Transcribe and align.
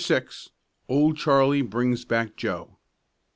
OLD 0.89 1.15
CHARLIE 1.15 1.61
BRINGS 1.61 2.05
BACK 2.05 2.35
JOE. 2.35 2.79